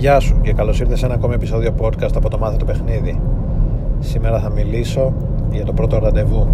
[0.00, 3.20] Γεια σου και καλώς ήρθες σε ένα ακόμη επεισόδιο podcast από το Μάθε το Παιχνίδι.
[3.98, 5.12] Σήμερα θα μιλήσω
[5.50, 6.46] για το πρώτο ραντεβού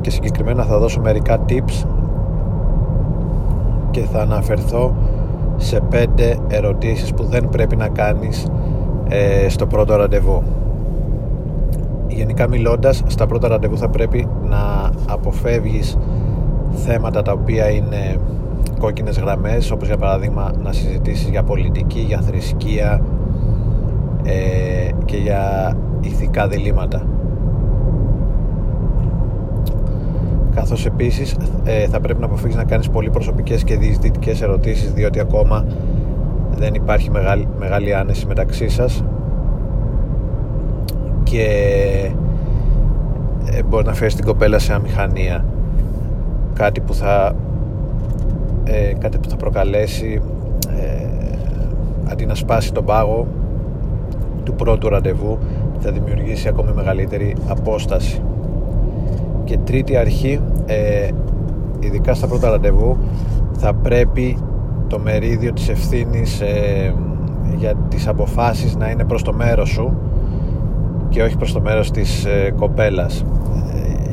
[0.00, 1.86] και συγκεκριμένα θα δώσω μερικά tips
[3.90, 4.94] και θα αναφερθώ
[5.56, 8.46] σε πέντε ερωτήσεις που δεν πρέπει να κάνεις
[9.08, 10.42] ε, στο πρώτο ραντεβού.
[12.08, 15.98] Γενικά μιλώντας, στα πρώτα ραντεβού θα πρέπει να αποφεύγεις
[16.72, 18.16] θέματα τα οποία είναι
[18.78, 23.00] κόκκινες γραμμές όπως για παράδειγμα να συζητήσεις για πολιτική, για θρησκεία
[24.24, 27.06] ε, και για ηθικά διλήμματα.
[30.54, 35.20] Καθώς επίσης ε, θα πρέπει να αποφύγεις να κάνεις πολύ προσωπικές και διεισδυτικές ερωτήσεις διότι
[35.20, 35.64] ακόμα
[36.56, 39.04] δεν υπάρχει μεγάλη, μεγάλη άνεση μεταξύ σας.
[41.22, 41.46] Και
[43.52, 45.44] ε, μπορεί να φέρεις την κοπέλα σε αμηχανία.
[46.54, 47.34] Κάτι που θα
[48.70, 50.22] ε, κάτι που θα προκαλέσει
[50.80, 51.06] ε,
[52.10, 53.26] αντί να σπάσει τον πάγο
[54.42, 55.38] του πρώτου ραντεβού
[55.78, 58.22] θα δημιουργήσει ακόμη μεγαλύτερη απόσταση.
[59.44, 61.08] Και τρίτη αρχή ε,
[61.80, 62.96] ειδικά στα πρώτα ραντεβού
[63.58, 64.36] θα πρέπει
[64.88, 66.94] το μερίδιο της ευθύνης ε,
[67.56, 69.96] για τις αποφάσεις να είναι προς το μέρος σου
[71.08, 73.24] και όχι προς το μέρος της ε, κοπέλας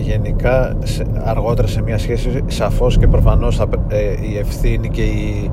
[0.06, 0.76] γενικά
[1.24, 3.98] αργότερα σε μια σχέση σαφώς και προφανώς ε,
[4.32, 5.52] η ευθύνη και η,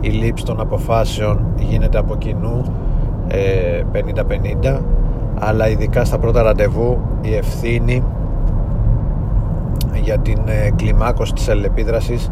[0.00, 2.62] η λήψη των αποφάσεων γίνεται από κοινού
[3.28, 4.78] 50-50 ε,
[5.38, 8.02] αλλά ειδικά στα πρώτα ραντεβού η ευθύνη
[10.02, 12.30] για την ε, κλιμάκωση της αλληλεπίδρασης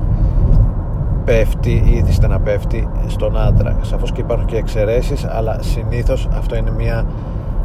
[1.25, 3.77] πέφτει ή ήθιστε να πέφτει στον άντρα.
[3.83, 7.05] Σαφώς και υπάρχουν και εξαιρέσεις αλλά συνήθως αυτό είναι μια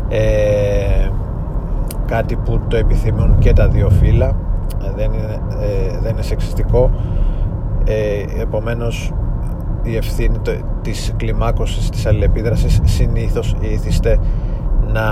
[0.09, 1.09] ε,
[2.05, 4.35] κάτι που το επιθυμούν και τα δύο φύλλα.
[4.83, 6.91] Ε, δεν είναι, ε, δεν είναι σεξιστικό.
[7.83, 9.13] Ε, επομένως
[9.83, 14.19] η ευθύνη το, της κλιμάκωσης της αλληλεπίδρασης συνήθως ήθιστε
[14.93, 15.03] να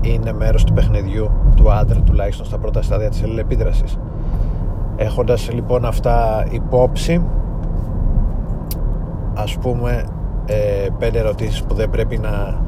[0.00, 3.98] είναι μέρος του παιχνιδιού του άντρα τουλάχιστον στα πρώτα στάδια της αλληλεπίδρασης.
[4.96, 7.22] Έχοντας λοιπόν αυτά υπόψη
[9.34, 10.04] ας πούμε
[10.46, 12.60] ε, πέντε ερωτήσεις που δεν πρέπει να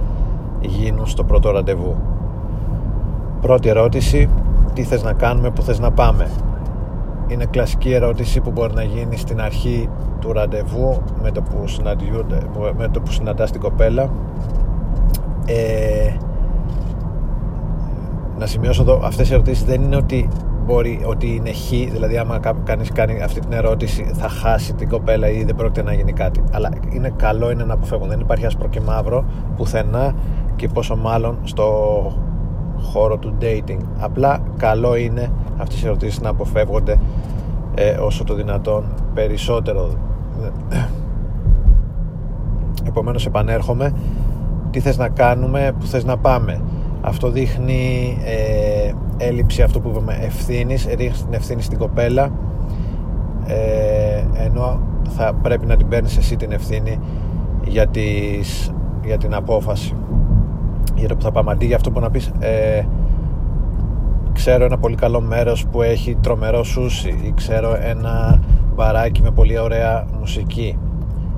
[0.61, 1.97] γίνουν στο πρώτο ραντεβού
[3.43, 4.29] Πρώτη ερώτηση,
[4.73, 6.31] τι θες να κάνουμε, που θες να πάμε;
[7.29, 9.89] Είναι κλασική ερώτηση που μπορεί να γίνει στην αρχή
[10.21, 11.65] του ραντεβού με το που,
[12.77, 14.11] με το που συναντάς την κοπέλα.
[15.47, 16.17] Ε,
[18.39, 20.29] να σημειώσω εδώ, αυτές οι ερωτήσεις δεν είναι ότι
[20.65, 25.31] μπορεί ότι είναι χ, δηλαδή άμα κανείς κάνει αυτή την ερώτηση θα χάσει την κοπέλα
[25.31, 26.43] ή δεν πρόκειται να γίνει κάτι.
[26.53, 28.09] Αλλά είναι καλό είναι να αποφεύγουν.
[28.09, 29.25] Δεν υπάρχει άσπρο και μαύρο
[29.57, 30.15] πουθενά
[30.57, 31.67] και πόσο μάλλον στο
[32.83, 33.79] χώρο του dating.
[33.99, 36.99] Απλά καλό είναι αυτές οι ερωτήσεις να αποφεύγονται
[37.75, 38.85] ε, όσο το δυνατόν
[39.15, 39.89] περισσότερο.
[42.87, 43.93] Επομένως επανέρχομαι.
[44.71, 46.61] Τι θες να κάνουμε που θες να πάμε.
[47.01, 50.87] Αυτό δείχνει ε, έλλειψη αυτό που είπαμε ευθύνης.
[50.87, 52.31] Ρίχνεις την ευθύνη στην κοπέλα
[53.47, 56.99] ε, ενώ θα πρέπει να την παίρνεις εσύ την ευθύνη
[57.65, 58.73] για, τις,
[59.05, 59.95] για την απόφαση
[61.03, 62.87] για το που θα πάμε αντί για αυτό που να πεις ε,
[64.33, 68.43] ξέρω ένα πολύ καλό μέρος που έχει τρομερό σούσι ή ξέρω ένα
[68.75, 70.79] μπαράκι με πολύ ωραία μουσική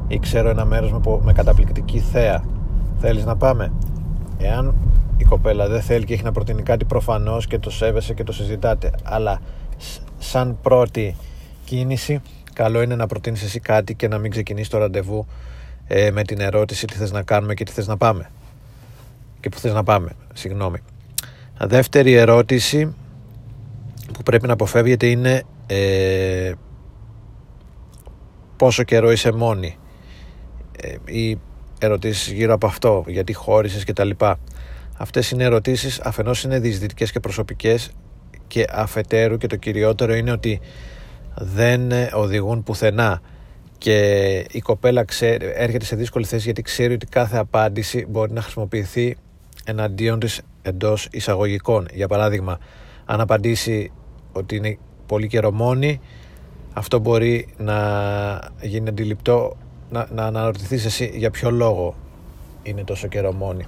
[0.09, 2.45] ή ξέρω ένα μέρος με, με καταπληκτική θέα.
[3.01, 3.73] Θέλεις να πάμε;
[4.39, 4.75] Εάν
[5.17, 8.33] η κοπέλα δεν θέλει και έχει να προτείνει κάτι προφανώς και το σέβεσαι και το
[8.33, 8.91] συζητάτε.
[9.03, 9.41] Αλλά
[10.19, 11.17] σαν πρώτη
[11.65, 12.21] κίνηση
[12.53, 15.27] καλό είναι να προτείνεις εσύ κάτι και να μην ξεκινήσεις το ραντεβού
[15.87, 18.31] ε, με την ερώτηση τι θες να κάνουμε και τι θες να πάμε
[19.45, 20.11] και που θες να πάμε.
[20.35, 20.79] Συγγνώμη.
[21.61, 22.95] Δεύτερη ερώτηση
[24.13, 26.53] που πρέπει να αποφεύγετε είναι ε,
[28.57, 29.77] πόσο καιρό είσαι μόνη
[30.81, 31.39] ε, ή
[31.79, 34.39] ερωτήσεις γύρω από αυτό γιατί χώρισες και τα λοιπά
[34.99, 37.91] αυτές είναι ερωτήσεις αφενός είναι διεισδυτικές και προσωπικές
[38.47, 40.61] και αφετέρου και το κυριότερο είναι ότι
[41.35, 43.21] δεν οδηγούν πουθενά
[43.79, 43.99] και
[44.51, 49.17] η κοπέλα ξέρει, έρχεται σε δύσκολη θέση γιατί ξέρει ότι κάθε απάντηση μπορεί να χρησιμοποιηθεί
[49.65, 51.87] εναντίον της εντός εισαγωγικών.
[51.93, 52.59] Για παράδειγμα,
[53.05, 53.93] αν απαντήσει
[54.33, 56.01] ότι είναι πολύ καιρό μόνη,
[56.73, 57.79] αυτό μπορεί να
[58.61, 59.57] γίνει αντιληπτό,
[59.91, 61.95] να, να αναρωτηθείς εσύ για ποιο λόγο
[62.63, 63.65] είναι τόσο καιρό μόνη.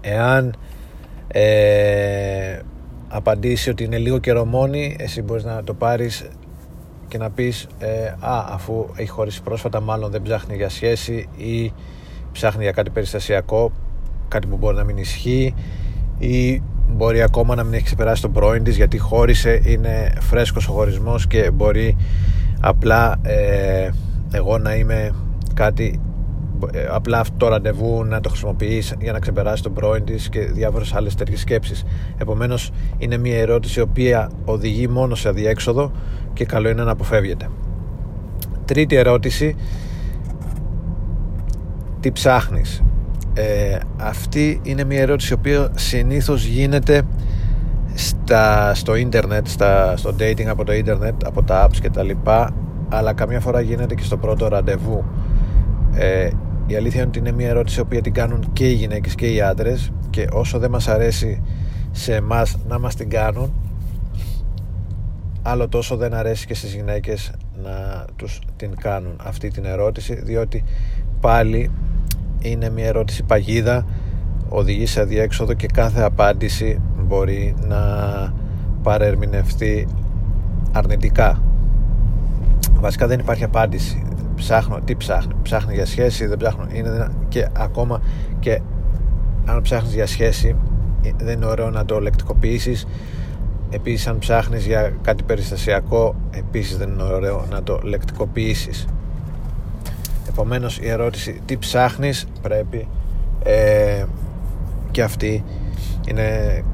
[0.00, 0.54] Εάν
[1.28, 2.58] ε,
[3.08, 6.28] απαντήσει ότι είναι λίγο καιρό μόνη, εσύ μπορείς να το πάρεις
[7.08, 11.72] και να πεις ε, α, αφού έχει χωρίσει πρόσφατα μάλλον δεν ψάχνει για σχέση ή
[12.32, 13.72] ψάχνει για κάτι περιστασιακό
[14.30, 15.54] κάτι που μπορεί να μην ισχύει
[16.18, 20.72] ή μπορεί ακόμα να μην έχει ξεπεράσει τον πρώην της γιατί χώρισε, είναι φρέσκος ο
[20.72, 21.96] χωρισμός και μπορεί
[22.60, 23.88] απλά ε,
[24.32, 25.10] εγώ να είμαι
[25.54, 26.00] κάτι
[26.72, 30.40] ε, απλά αυτό το ραντεβού να το χρησιμοποιείς για να ξεπεράσει τον πρώην της και
[30.40, 31.84] διάφορες άλλες τέτοιες σκέψεις.
[32.18, 35.92] Επομένως, είναι μια ερώτηση η οποία οδηγεί μόνο σε αδιέξοδο
[36.32, 37.48] και καλό είναι να αποφεύγεται.
[38.64, 39.56] Τρίτη ερώτηση.
[42.00, 42.82] Τι ψάχνεις;
[43.40, 47.02] Ε, αυτή είναι μια ερώτηση η οποία συνήθως γίνεται
[47.94, 52.54] στα, στο ίντερνετ, στα, στο dating από το ίντερνετ, από τα apps και τα λοιπά
[52.88, 55.04] αλλά καμιά φορά γίνεται και στο πρώτο ραντεβού.
[55.94, 56.30] Ε,
[56.66, 59.32] η αλήθεια είναι ότι είναι μια ερώτηση η οποία την κάνουν και οι γυναίκες και
[59.32, 61.42] οι άντρες και όσο δεν μας αρέσει
[61.90, 63.52] σε εμάς να μας την κάνουν
[65.42, 67.32] άλλο τόσο δεν αρέσει και στις γυναίκες
[67.62, 70.64] να τους την κάνουν αυτή την ερώτηση διότι
[71.20, 71.70] πάλι
[72.40, 73.86] είναι μια ερώτηση παγίδα
[74.48, 77.78] οδηγεί σε αδιέξοδο και κάθε απάντηση μπορεί να
[78.82, 79.88] παρερμηνευτεί
[80.72, 81.42] αρνητικά.
[82.74, 84.02] Βασικά δεν υπάρχει απάντηση.
[84.34, 88.00] Ψάχνω, τι ψάχνει ψάχνει για σχέση, δεν ψάχνω είναι, και ακόμα
[88.38, 88.60] και
[89.44, 90.56] αν ψάχνεις για σχέση
[91.16, 92.86] δεν είναι ωραίο να το λεκτικοποιήσεις.
[93.70, 98.86] Επίσης αν ψάχνεις για κάτι περιστασιακό επίσης δεν είναι ωραίο να το λεκτικοποιήσεις
[100.30, 102.88] επομένως η ερώτηση τι ψάχνεις πρέπει
[103.42, 104.04] ε,
[104.90, 105.44] και αυτή
[106.08, 106.24] είναι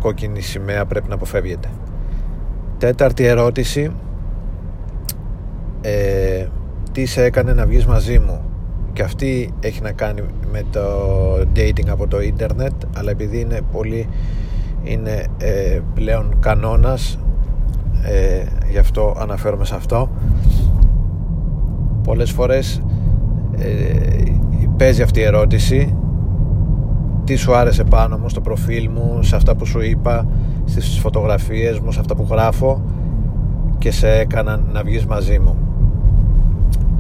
[0.01, 1.69] κόκκινη σημαία πρέπει να αποφεύγεται.
[2.79, 3.91] Τέταρτη ερώτηση
[5.81, 6.47] ε,
[6.93, 8.41] τι σε έκανε να βγεις μαζί μου.
[8.93, 10.83] Και αυτή έχει να κάνει με το
[11.57, 14.09] dating από το ίντερνετ αλλά επειδή είναι πολύ
[14.83, 17.19] είναι ε, πλέον κανόνας
[18.03, 20.11] ε, γι' αυτό αναφέρομαι σε αυτό.
[22.03, 22.83] Πολλές φορές
[23.59, 24.23] ε,
[24.77, 25.97] παίζει αυτή η ερώτηση.
[27.25, 30.27] Τι σου άρεσε πάνω μου στο προφίλ μου σε αυτά που σου είπα
[30.65, 32.83] στις φωτογραφίες μου σε αυτά που γράφω
[33.79, 35.57] και σε έκαναν να βγεις μαζί μου.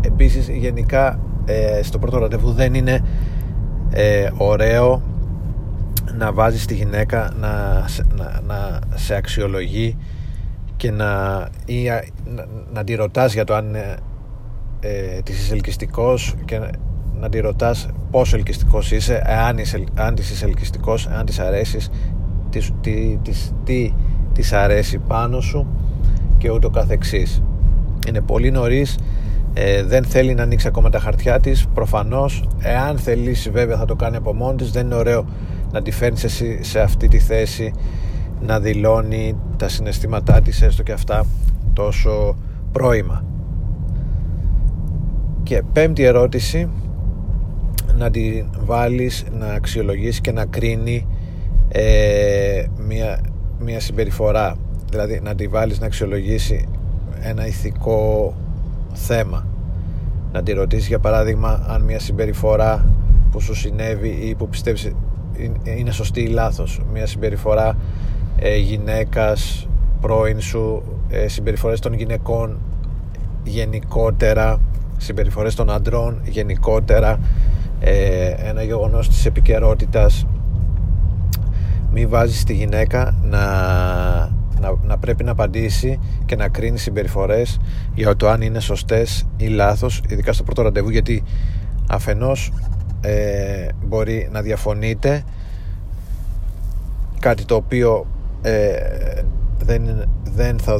[0.00, 3.00] Επίσης γενικά ε, στο πρώτο ραντεβού δεν είναι
[3.90, 5.02] ε, ωραίο
[6.18, 7.84] να βάζεις τη γυναίκα να,
[8.16, 9.96] να, να σε αξιολογεί
[10.76, 11.88] και να, ή,
[12.34, 13.96] να, να τη ρωτάς για το αν είναι
[14.86, 16.70] ε, της ελκυστικός και να,
[17.20, 21.90] να τη ρωτάς πόσο ελκυστικός είσαι αν, είσαι, αν της είσαι ελκυστικός αν της αρέσεις
[22.50, 23.18] τι, τι,
[23.64, 23.92] τι,
[24.32, 25.66] της αρέσει πάνω σου
[26.38, 27.42] και ούτω καθεξής.
[28.08, 28.98] Είναι πολύ νωρίς
[29.54, 32.48] ε, δεν θέλει να ανοίξει ακόμα τα χαρτιά της προφανώς.
[32.58, 34.70] Εάν θελήσει βέβαια θα το κάνει από μόνη της.
[34.70, 35.26] Δεν είναι ωραίο
[35.72, 37.72] να τη φέρνεις εσύ σε αυτή τη θέση
[38.40, 41.24] να δηλώνει τα συναισθήματά της έστω και αυτά
[41.72, 42.36] τόσο
[42.72, 43.24] πρόημα
[45.46, 46.68] και πέμπτη ερώτηση
[47.98, 51.06] να τη βάλεις να αξιολογήσεις και να κρίνει
[51.68, 53.20] ε, μια,
[53.58, 54.56] μια συμπεριφορά.
[54.90, 56.68] Δηλαδή να τη βάλεις να αξιολογήσει
[57.20, 58.34] ένα ηθικό
[58.92, 59.46] θέμα.
[60.32, 62.94] Να τη ρωτήσεις για παράδειγμα αν μια συμπεριφορά
[63.30, 64.92] που σου συνέβη ή που πιστεύεις
[65.64, 66.80] είναι σωστή ή λάθος.
[66.92, 67.76] Μια συμπεριφορά
[68.38, 69.68] ε, γυναίκας
[70.00, 72.58] πρώην σου ε, συμπεριφορές των γυναικών
[73.44, 74.60] γενικότερα
[74.96, 77.18] συμπεριφορές των αντρών γενικότερα
[77.80, 80.26] ε, ένα γεγονός της επικαιρότητας.
[81.92, 83.44] μη βάζεις τη γυναίκα να
[84.60, 87.60] να, να πρέπει να απαντήσει και να κρίνει συμπεριφορές
[87.94, 91.22] για το αν είναι σωστές ή λάθος ειδικά στο πρώτο ραντεβού γιατί
[91.88, 92.52] αφενός
[93.00, 95.24] ε, μπορεί να διαφωνείτε
[97.20, 98.06] κάτι το οποίο
[98.42, 98.76] ε,
[99.58, 100.78] δεν, δεν, θα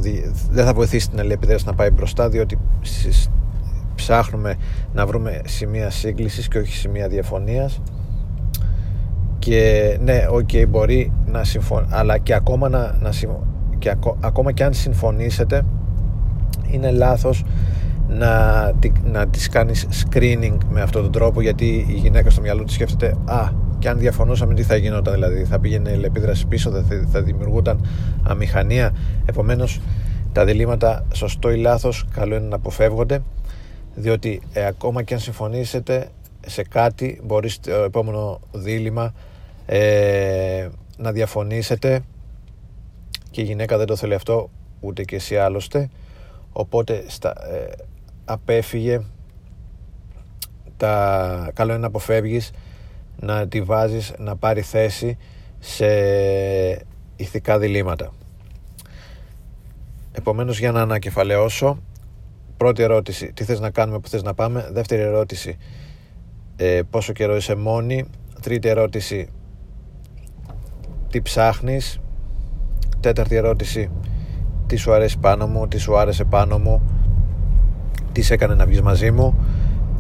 [0.51, 2.59] δεν θα βοηθήσει την αλληλεπίδραση να πάει μπροστά διότι
[4.07, 4.55] ψάχνουμε
[4.93, 7.81] να βρούμε σημεία σύγκλισης και όχι σημεία διαφωνίας.
[9.39, 13.11] Και ναι, οκ, μπορεί να συμφωνεί αλλά και ακόμα να, να,
[13.79, 15.65] και ακόμα και αν συμφωνήσετε
[16.71, 17.45] είναι λάθος
[18.09, 18.63] να,
[19.05, 23.15] να τις κάνεις screening με αυτόν τον τρόπο γιατί η γυναίκα στο μυαλό της σκέφτεται
[23.25, 23.49] α,
[23.79, 27.87] και αν διαφωνούσαμε τι θα γινόταν δηλαδή θα πήγαινε η επίδραση πίσω θα, θα δημιουργούταν
[28.23, 28.91] αμηχανία
[29.25, 29.81] επομένως
[30.33, 33.23] τα διλήμματα σωστό ή λάθος καλό είναι να αποφεύγονται
[33.97, 36.09] διότι ε, ακόμα και αν συμφωνήσετε
[36.47, 39.15] σε κάτι μπορείς στο επόμενο δίλημα
[39.67, 42.01] ε, να διαφωνήσετε.
[43.31, 44.51] Και η γυναίκα δεν το θέλει αυτό
[44.81, 45.89] ούτε και εσύ άλλωστε.
[46.53, 47.73] Οπότε στα, ε,
[48.25, 49.01] απέφυγε
[50.77, 52.51] τα, καλό είναι να αποφεύγεις
[53.21, 55.19] να τη βάζεις να πάρει θέση
[55.59, 55.87] σε
[57.17, 58.13] ηθικά διλήμματα.
[60.13, 61.79] Επομένως για να ανακεφαλαιώσω
[62.57, 64.69] πρώτη ερώτηση τι θες να κάνουμε που θες να πάμε.
[64.73, 65.57] Δεύτερη ερώτηση
[66.57, 68.05] ε, πόσο καιρό είσαι μόνη.
[68.43, 69.29] Τρίτη ερώτηση
[71.11, 72.01] τι ψάχνεις.
[73.01, 73.91] Τέταρτη ερώτηση
[74.67, 76.83] τι σου αρέσει πάνω μου, τι σου άρεσε πάνω μου.
[78.13, 79.35] Τι σε έκανε να βγεις μαζί μου.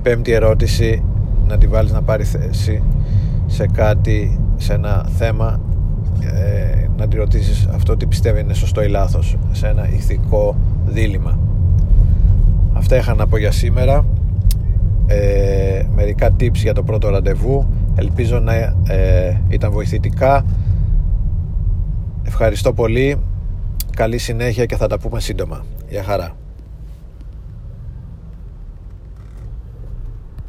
[0.02, 1.02] Πέμπτη ερώτηση
[1.46, 2.82] να τη βάλεις να πάρει θέση
[3.46, 5.60] σε κάτι, σε ένα θέμα
[6.20, 11.38] ε, να τη ρωτήσεις αυτό τι πιστεύει είναι σωστό ή λάθος σε ένα ηθικό δίλημα
[12.76, 14.04] αυτά είχα να πω για σήμερα
[15.06, 20.44] ε, μερικά tips για το πρώτο ραντεβού ελπίζω να ε, ήταν βοηθητικά
[22.22, 23.16] ευχαριστώ πολύ
[23.96, 25.64] καλή συνέχεια και θα τα πούμε σύντομα.
[25.88, 26.45] Γεια χαρά.